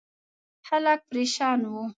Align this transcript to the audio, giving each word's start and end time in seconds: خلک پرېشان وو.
خلک 0.67 0.99
پرېشان 1.09 1.59
وو. 1.71 1.83